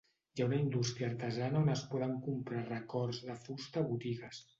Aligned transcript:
Hi 0.37 0.43
ha 0.43 0.45
una 0.45 0.55
indústria 0.59 1.09
artesana 1.09 1.59
on 1.59 1.69
es 1.73 1.83
poden 1.91 2.15
comprar 2.29 2.63
records 2.71 3.21
de 3.29 3.37
fusta 3.43 3.81
a 3.83 3.89
botigues. 3.93 4.41